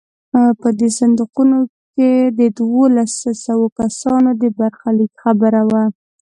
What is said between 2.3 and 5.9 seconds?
د دولس سوه کسانو د برخلیک خبره وه.